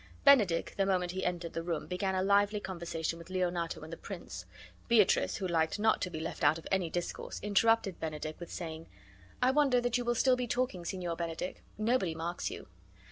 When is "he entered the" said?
1.11-1.61